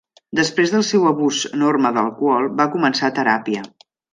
Després 0.37 0.71
del 0.75 0.85
seu 0.87 1.05
abús 1.09 1.43
enorme 1.57 1.91
d'alcohol 1.99 2.51
va 2.63 2.69
començar 2.77 3.15
teràpia. 3.21 3.63